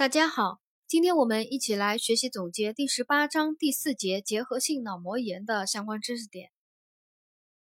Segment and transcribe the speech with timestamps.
[0.00, 6.50] 大家好，今天我们一起来学习总结第十八章第四节结核性脑膜炎的相关知识点。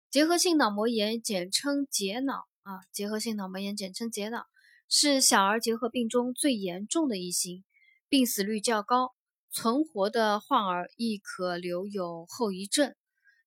[0.09, 4.45] 结核性脑膜炎简称结脑啊，结核性脑膜炎简称结脑，
[4.87, 7.65] 是小儿结核病中最严重的一型，
[8.07, 9.13] 病死率较高，
[9.51, 12.95] 存活的患儿亦可留有后遗症，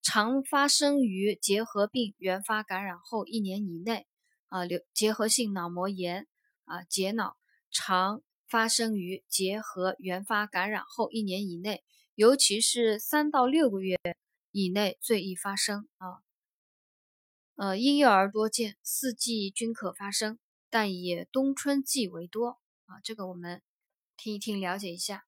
[0.02, 4.06] 常发生于结核病原发感染后一年以内
[4.48, 4.66] 啊。
[4.66, 6.26] 流结核性脑膜炎
[6.66, 7.38] 啊，结脑
[7.70, 8.20] 常。
[8.46, 11.82] 发生于结核原发感染后一年以内，
[12.14, 13.98] 尤其是三到六个月
[14.52, 16.22] 以内最易发生啊。
[17.56, 23.00] 呃，婴幼儿多见，四季均可发生，但以冬春季为多啊。
[23.02, 23.62] 这个我们
[24.16, 25.24] 听一听，了解一下。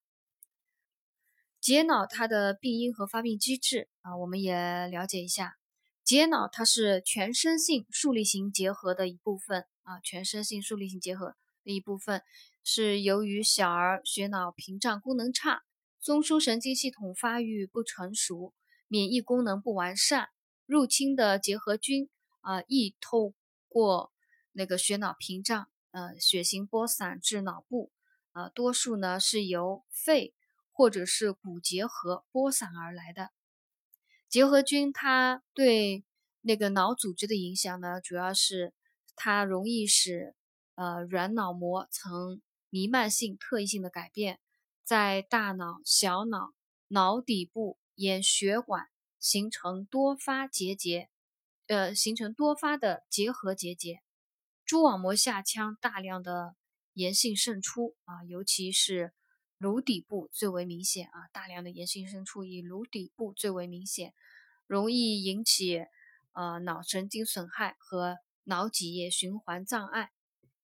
[1.59, 5.57] 结脑它的病因和发病机制啊，我们也了解一下。
[6.03, 12.23] 结脑它是全身性竖立型结核的一部分啊，全身性竖立型结核的一部分。
[12.71, 15.63] 是由于小儿血脑屏障功能差，
[15.99, 18.53] 中枢神经系统发育不成熟，
[18.87, 20.29] 免疫功能不完善，
[20.67, 23.33] 入侵的结核菌啊易透
[23.67, 24.13] 过
[24.51, 27.91] 那个血脑屏障，呃，血行播散至脑部，
[28.33, 30.35] 啊，多数呢是由肺
[30.71, 33.31] 或者是骨结核播散而来的。
[34.27, 36.05] 结核菌它对
[36.41, 38.75] 那个脑组织的影响呢，主要是
[39.15, 40.35] 它容易使
[40.75, 42.39] 呃软脑膜层。
[42.69, 44.39] 弥漫性特异性的改变，
[44.83, 46.53] 在大脑、小脑、
[46.87, 48.87] 脑底部沿血管
[49.19, 51.09] 形成多发结节，
[51.67, 54.01] 呃，形成多发的结核结节。
[54.65, 56.55] 蛛网膜下腔大量的
[56.93, 59.13] 炎性渗出啊，尤其是
[59.57, 64.13] 颅底部最为明显啊，大量的炎性渗出以颅底部最为明显，
[64.67, 65.85] 容易引起
[66.33, 70.11] 呃脑神经损害和脑脊液循环障碍。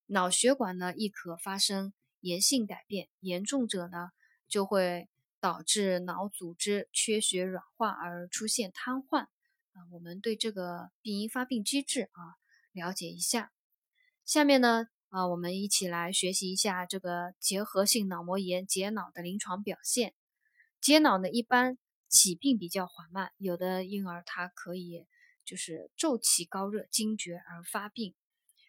[0.08, 4.12] 脑血管呢亦可发生炎性改变，严重者呢
[4.48, 9.22] 就会导致脑组织缺血软化而出现瘫痪。
[9.22, 12.38] 啊，我们对这个病因发病机制啊
[12.72, 13.52] 了解一下。
[14.24, 20.14] 下面呢啊，我们一起来学习一下这个结核性脑膜炎结脑的临床表现。
[20.80, 21.78] 结脑呢一般
[22.08, 25.06] 起病比较缓慢，有的婴儿他可以
[25.44, 28.14] 就是骤起高热惊厥而发病。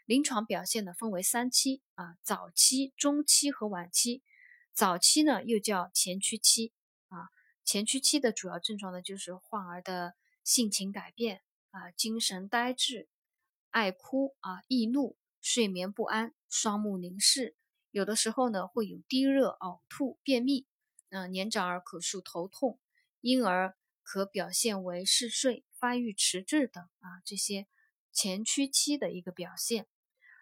[0.06, 4.22] 临床表现呢分为三期啊，早期、中期和晚期。
[4.72, 6.72] 早期呢又叫前驱期
[7.08, 7.28] 啊，
[7.64, 13.08] 前驱期的主要症状呢就是患儿的性情改变啊，精神呆滞、
[13.70, 17.56] 爱哭啊、易怒、睡眠不安、双目凝视，
[17.90, 20.66] 有的时候呢会有低热、呕吐、便秘。
[21.08, 22.78] 嗯，年长儿可述头痛，
[23.20, 27.66] 婴儿可表现为嗜睡、发育迟滞等啊，这些
[28.12, 29.88] 前驱期的一个表现。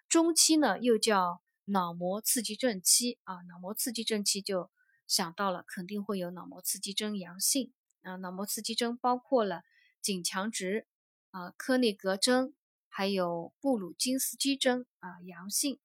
[0.08, 4.70] 中期呢，又叫脑膜刺激症期啊，脑膜刺激症期就
[5.06, 7.72] 想到了，肯定会有脑膜刺激征阳性
[8.02, 8.16] 啊。
[8.16, 9.62] 脑膜刺激征包括了
[10.00, 10.86] 颈强直
[11.30, 12.54] 啊、科内格征，
[12.88, 15.80] 还有布鲁金斯基征啊，阳性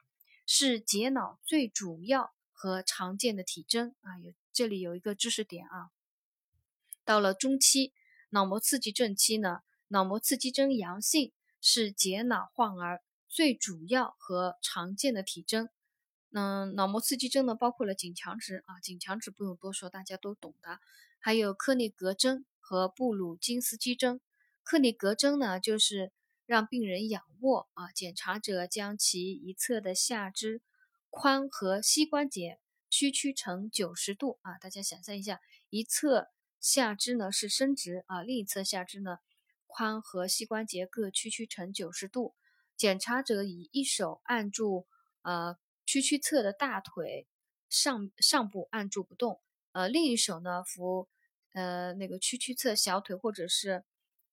[0.46, 4.20] 是结脑最主要和常见的体征啊。
[4.20, 5.90] 有这里有一个知识点啊，
[7.04, 7.94] 到了中期
[8.30, 13.02] 脑膜刺激症期呢，脑膜刺激征阳性是结脑患儿。
[13.30, 15.70] 最主要和常见的体征，
[16.32, 20.80] 嗯，脑膜刺激征呢，包括了颈强直啊，颈强直不用多说，大家都懂的。
[21.20, 24.20] 还有克内格征和布鲁金斯基征。
[24.64, 26.12] 克内格征呢，就是
[26.46, 30.62] 让病人仰卧啊，检查者将其一侧的下肢
[31.12, 32.60] 髋和膝关节
[32.90, 36.30] 屈曲成九十度啊，大家想象一下，一侧
[36.60, 39.20] 下肢呢是伸直啊，另一侧下肢呢
[39.68, 42.34] 髋和膝关节各屈曲成九十度。
[42.80, 44.88] 检查者以一手按住
[45.22, 47.28] 呃屈曲侧的大腿
[47.68, 49.42] 上上部按住不动，
[49.74, 51.10] 呃另一手呢扶
[51.52, 53.84] 呃那个屈曲侧小腿或者是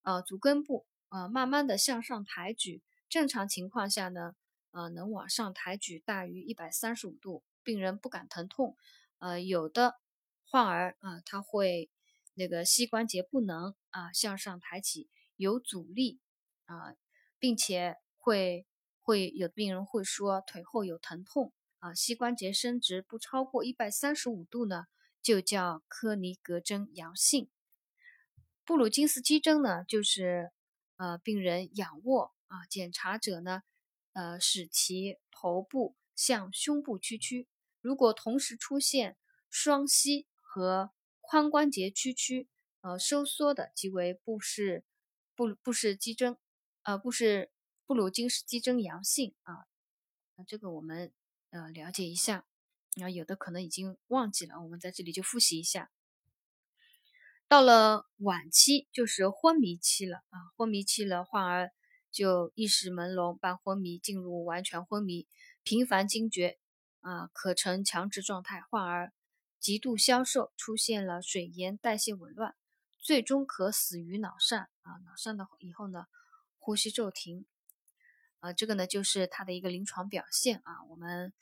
[0.03, 2.85] 呃足跟部，呃慢慢的向上抬举。
[3.09, 4.37] 正常情况下呢，
[4.71, 8.77] 呃能往上抬举大于一百三十五度，病人不感疼痛。
[9.19, 9.97] 呃有的
[10.45, 11.91] 患儿啊他会
[12.35, 16.21] 那个膝关节不能啊向上抬起，有阻力
[16.67, 16.95] 啊，
[17.41, 17.97] 并且。
[18.27, 18.67] 会
[19.03, 24.87] 会有病人会说腿后有疼痛啊，膝关节伸直不超过一百三十五度呢，
[25.23, 27.49] 就叫科尼格征阳性。
[28.65, 30.51] 布鲁金斯基征呢，就是
[30.97, 33.63] 呃病人仰卧啊，检查者呢
[34.13, 37.47] 呃使其头部向胸部屈曲，
[37.81, 39.17] 如果同时出现
[39.49, 40.91] 双膝和
[41.23, 42.49] 髋关节屈曲
[42.81, 44.83] 呃收缩的，即为布氏
[45.37, 46.37] 布布氏肌征，
[46.83, 47.53] 呃布氏。
[47.87, 49.67] 布鲁金斯基征阳性啊，
[50.35, 51.13] 那这个我们
[51.51, 52.45] 呃了解一下。
[52.99, 55.91] 啊，有的可能已经忘记了，我们在这里就复习一下。
[57.47, 61.73] 到了晚期就是昏迷期了啊，昏迷期了，患儿
[62.11, 65.29] 就意识朦胧、半昏迷，进入完全昏迷，
[65.63, 66.59] 频繁惊厥
[67.03, 69.13] 啊，可呈强直状态，患儿
[69.61, 72.57] 极度消瘦，出现了水盐代谢紊乱，
[72.99, 76.07] 最终可死于脑疝啊，脑疝的以后呢，
[76.59, 77.45] 呼吸骤停。
[78.47, 80.85] 呃，这个呢就是它的一个临床表现啊。
[80.89, 81.33] 我们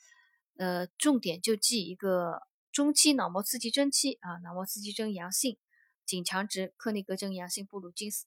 [0.57, 2.41] 呃重点就记一个
[2.71, 5.59] 中期脑膜刺激征期啊，脑膜刺激征阳性，
[6.03, 8.25] 颈强直，克尼格征阳性，布鲁金斯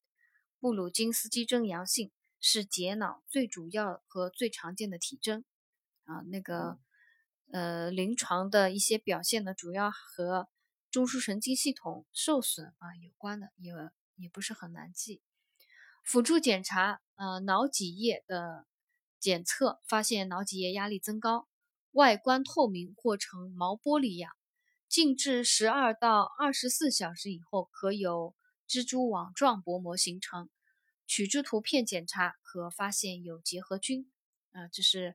[0.60, 5.44] 布鲁金斯基征阳性，是结脑最主要和最常见的体征
[6.04, 6.22] 啊。
[6.28, 6.78] 那个
[7.50, 10.48] 呃临床的一些表现呢，主要和
[10.88, 13.72] 中枢神经系统受损啊有关的，也
[14.14, 15.20] 也不是很难记。
[16.08, 18.66] 辅助检查，呃，脑脊液的
[19.20, 21.46] 检测发现脑脊液压力增高，
[21.90, 24.32] 外观透明或呈毛玻璃样，
[24.88, 28.34] 静置十二到二十四小时以后，可有
[28.66, 30.48] 蜘蛛网状薄膜形成。
[31.06, 34.10] 取之图片检查可发现有结核菌，
[34.52, 35.14] 啊，这是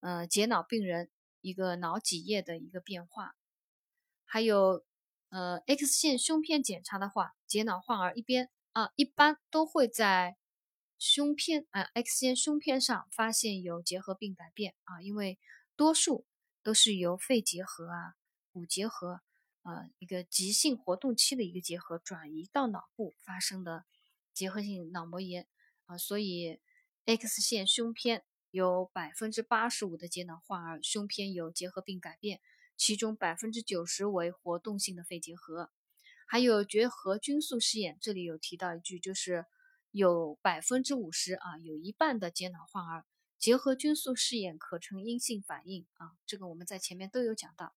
[0.00, 1.10] 呃结脑病人
[1.42, 3.34] 一个脑脊液的一个变化。
[4.24, 4.86] 还有
[5.28, 8.48] 呃 X 线胸片检查的话，结脑患儿一边。
[8.72, 10.36] 啊，一般都会在
[10.98, 15.38] 胸片啊 X 线胸片上发现有结核病改变啊，因为
[15.74, 16.24] 多数
[16.62, 18.14] 都是由肺结核啊、
[18.52, 19.22] 骨结核
[19.62, 23.84] 啊一个急性活动期的一个结核转移到脑部发生的
[24.32, 25.48] 结核性脑膜炎
[25.86, 26.60] 啊，所以
[27.06, 32.40] X 线胸片有百分之八十五的结脑患儿胸片有结核病改变，
[32.76, 35.72] 其中百分之九十为活动性的肺结核。
[36.32, 39.46] 还有结核菌素试验，这里有提到一句，就是
[39.90, 43.04] 有百分之五十啊，有一半的结脑患儿
[43.36, 47.74] 结核菌素试验可呈阴性反应啊，这个我们在前面都有讲到。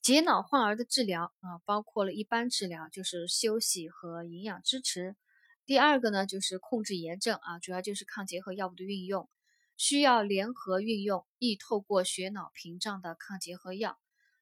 [0.00, 5.16] 结脑患儿的治疗啊，包括了一般治疗，就是休息和营养支持。
[5.64, 9.28] 第二个呢，就是控制炎症啊，主要就是抗结核药物的运用，
[9.76, 13.98] 需要联合运用易透过血脑屏障的抗结核药，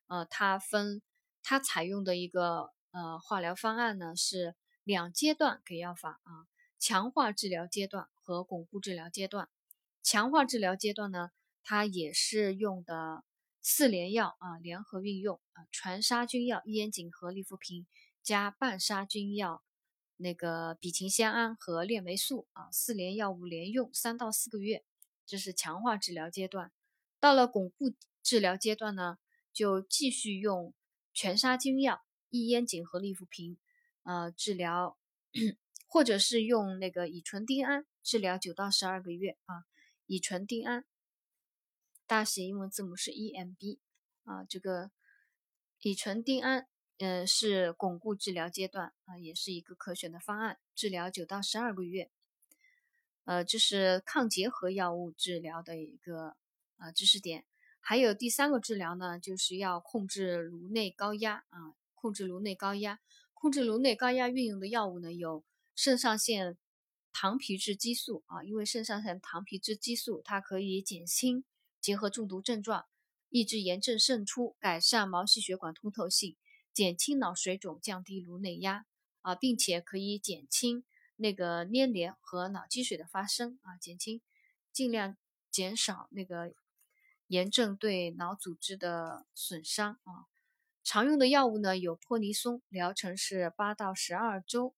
[0.06, 1.00] 呃，它分。
[1.46, 6.48] 它采用的一个呃化疗方案呢是两阶段给药法啊，
[6.78, 9.50] 强化治疗阶段和巩固治疗阶段。
[10.02, 11.30] 强化治疗阶段呢，
[11.62, 13.24] 它也是用的
[13.60, 17.86] 四联药啊，联合运用啊，全杀菌药伊烟肼和利福平
[18.22, 19.62] 加半杀菌药
[20.16, 24.82] 那个吡嗪酰胺和链霉素啊，四联药物连用三到四个月，
[25.26, 26.72] 这是强化治疗阶段。
[27.20, 29.18] 到了巩固治疗阶段呢，
[29.52, 30.72] 就继续用。
[31.14, 33.56] 全杀菌药异烟肼和利福平，
[34.02, 34.98] 呃，治疗，
[35.86, 39.64] 或者是用那个乙醇丁胺治疗九到十二个月啊。
[40.06, 40.84] 乙醇丁胺
[42.06, 43.78] 大写英文字母是 EMB
[44.24, 44.90] 啊，这个
[45.80, 46.66] 乙醇丁胺，
[46.98, 52.10] 嗯，是巩固治疗阶段啊，也是一个可选的方案，治疗九到十二个月。
[53.24, 56.36] 呃，这是抗结核药物治疗的一个
[56.76, 57.46] 啊知识点。
[57.86, 62.98] 还有第三个治疗呢，就是要控制颅内高压啊，控制颅内高压，
[63.34, 65.44] 控制颅内高压运用的药物呢有
[65.76, 66.56] 肾上腺
[67.12, 71.44] 糖皮质激素啊，因为肾上腺糖皮质激素它可以减轻
[71.78, 72.86] 结核中毒症状，
[73.28, 76.36] 抑制炎症渗出，改善毛细血管通透性，
[76.72, 78.86] 减轻脑水肿，降低颅内压
[79.20, 80.84] 啊，并且可以减轻
[81.16, 84.22] 那个粘连和脑积水的发生啊，减轻，
[84.72, 85.18] 尽量
[85.50, 86.54] 减少那个。
[87.34, 90.30] 炎症对脑组织的损伤啊，
[90.84, 94.72] 常用的药物呢有泼尼松，疗程是八到十二周。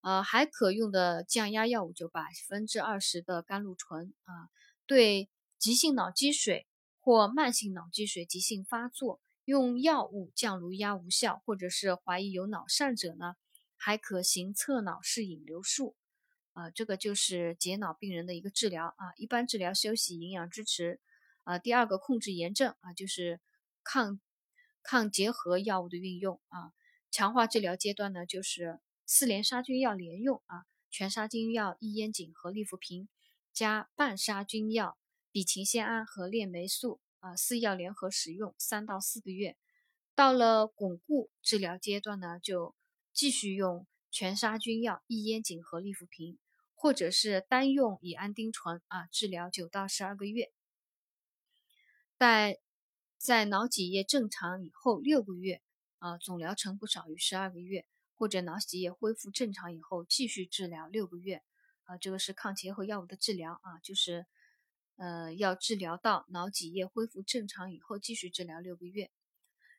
[0.00, 4.48] 呃，还可用的降压药物就百分之二十的甘露醇啊。
[4.86, 5.28] 对
[5.58, 6.66] 急性脑积水
[6.98, 13.36] 或慢性脑积水急性发作，用药物降颅压无效，或者是怀疑有脑疝者呢，
[13.76, 15.94] 还可行侧脑室引流术。
[16.54, 21.00] 啊，这个就是解脑病人的一个治疗啊，一般治疗、休息、营养支持。
[21.46, 23.40] 啊，第二个控制炎症啊，就是
[23.84, 24.20] 抗
[24.82, 26.72] 抗结核药物的运用啊。
[27.12, 33.08] 强化治疗阶段呢，就是四联杀菌药连用啊，全杀菌药异烟肼和利福平
[33.52, 34.98] 加半杀菌药
[35.32, 39.56] 吡嗪酰胺和链霉素啊，四药联合使用三到四个月。
[40.16, 42.74] 到了巩固治疗阶段呢，就
[43.12, 46.38] 继续用全杀菌药异烟肼和利福平，
[46.74, 50.50] 或者是单用乙胺丁醇啊，治疗九到十二个月。
[52.18, 52.58] 在
[53.18, 55.62] 在脑脊液正常以后六个月
[55.98, 61.42] 啊，总疗程不少于十二个月，或者脑脊液恢复正常以后继续治疗六个月
[61.84, 64.26] 啊，这个是抗结核药物的治疗啊，就是
[64.96, 69.10] 呃，要治疗到脑脊液恢复正常以后，继续治疗六个月。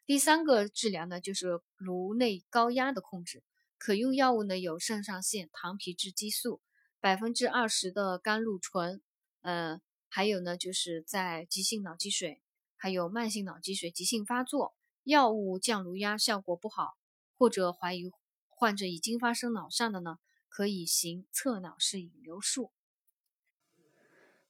[0.05, 3.43] 第三个治疗呢，就是颅内高压的控制，
[3.77, 6.61] 可用药物呢有肾上腺、糖皮质激素、
[6.99, 9.01] 百分之二十的甘露醇，
[9.41, 9.81] 呃，
[10.17, 12.41] 还有呢就是在急性脑积水，
[12.75, 16.97] 还有慢性脑积水急性发作，药物降颅压效果不好，
[17.37, 18.09] 或者怀疑
[18.49, 20.17] 患者已经发生脑疝的呢，
[20.49, 22.71] 可以行侧脑室引流术。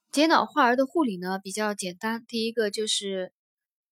[0.09, 3.33] 结脑患儿的护理呢比较简单，第一个就是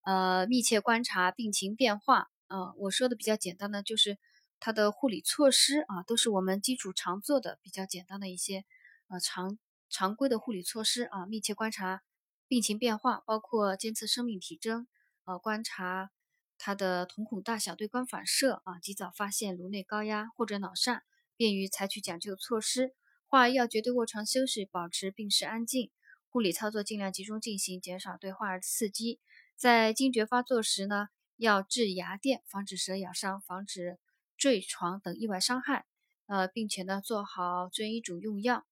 [0.05, 2.73] 呃密切观察病情变化啊。
[2.77, 4.17] 我说的比较简单呢，就是
[4.61, 8.63] 它的护理措施啊，都是我们基础常做的比较简单的一些
[9.09, 9.57] 呃常
[9.89, 11.25] 常规的护理措施啊。
[11.25, 12.03] 密切观察
[12.47, 14.87] 病情变化，包括监测生命体征，
[15.25, 16.11] 呃观察
[16.57, 21.01] 它的瞳孔大小对光反射啊，及早发现颅内高压或者脑疝，
[21.35, 22.93] 便于采取抢救措施。
[23.27, 25.91] 患儿要绝对卧床休息，保持病室安静。
[26.29, 29.19] 护理操作尽量集中进行，减少对患儿的刺激。
[29.55, 33.97] 在惊厥发作时呢，要治牙垫，防止蛇咬伤，防止
[34.37, 35.85] 坠床等意外伤害。
[36.27, 38.65] 呃，并且呢，做好遵医嘱用药。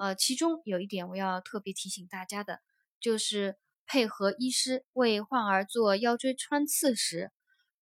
[0.00, 2.60] 呃，其中有一点我要特别提醒大家的，
[3.00, 7.30] 就是配合医师为患儿做腰椎穿刺时，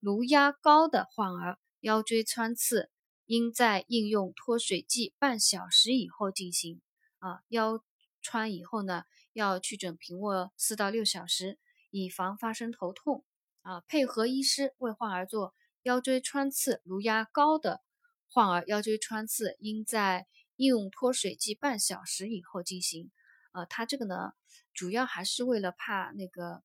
[0.01, 2.91] 颅压高的患儿腰椎穿刺
[3.27, 6.81] 应在应用脱水剂半小时以后进行。
[7.21, 7.85] 啊，腰
[8.21, 9.05] 穿以后呢。
[9.35, 11.61] 要去整平卧四到六小时，
[11.93, 13.25] 以防发生头痛
[13.63, 13.83] 啊。
[13.87, 17.81] 配合医师为患儿做腰椎穿刺，颅压高的
[18.29, 20.27] 患儿腰椎穿刺应在
[20.59, 23.11] 应用脱水剂半小时以后进行。
[23.53, 24.35] 呃，它这个呢，
[24.75, 26.63] 主要还是为了怕那个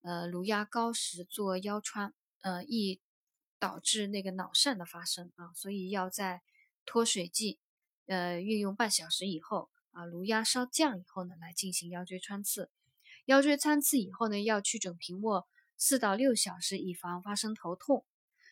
[0.00, 3.00] 呃颅压高时做腰穿，呃易
[3.58, 6.42] 导致那个脑疝的发生啊，所以要在
[6.86, 7.58] 脱水剂
[8.06, 9.68] 呃运用半小时以后。
[9.96, 12.68] 啊，颅压稍降以后呢，来进行腰椎穿刺。
[13.26, 18.04] 腰椎穿刺以后呢，要去枕平卧四到六小时，以防发生头痛。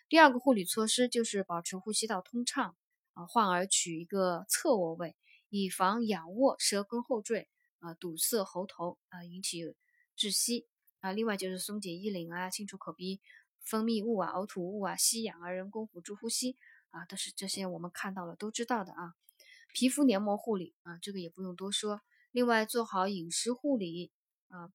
[0.09, 2.77] 第二个护理措施就是保持呼吸道通畅，
[3.13, 5.17] 啊，患儿取一个侧卧位，
[5.49, 9.65] 以防仰卧舌根后坠，啊，堵塞喉头，啊，引起
[10.17, 10.67] 窒息。
[11.01, 13.21] 啊，另外就是松解衣领啊，清除口鼻
[13.59, 16.57] 分泌物啊、呕吐物啊，吸氧啊，人工辅助呼吸
[16.91, 19.15] 啊，都是这些我们看到了都知道的啊。
[19.73, 22.03] 皮肤黏膜护理啊，这个也不用多说。
[22.31, 24.13] 另外做好饮食护理
[24.47, 24.71] 啊，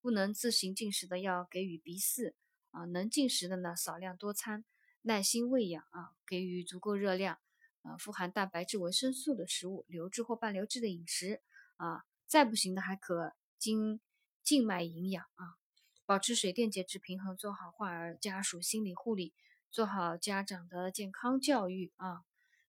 [0.00, 2.34] 不能自行进食的要给予鼻饲
[2.70, 4.64] 啊，能进食的呢少量多餐，
[5.00, 7.40] 耐心喂养啊，给予足够热量
[7.82, 11.42] 啊，富含蛋白质、维生素的食物，流质或半流质的饮食
[11.76, 14.00] 啊，再不行的还可经
[14.42, 15.58] 静脉营养啊，
[16.06, 19.34] 保持水电解质平衡，做好患儿家属心理护理，
[19.70, 22.24] 做好家长的健康教育啊。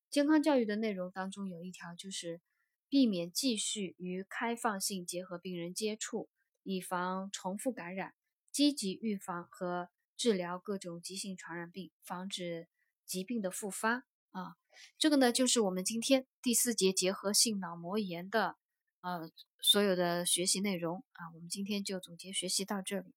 [0.09, 2.41] 健康教育的内容当中有一条就是
[2.87, 6.29] 避免继续与开放性结核病人接触，
[6.61, 8.13] 以防重复感染，
[8.51, 12.67] 积极预防和治疗各种急性传染病，防止
[13.05, 14.55] 疾病的复发啊。
[14.97, 18.55] 这个呢就是我们今天第四节结核性脑膜炎的
[19.01, 19.29] 呃
[19.61, 21.31] 所有的学习内容啊。
[21.33, 23.13] 我们今天就总结学习到这里。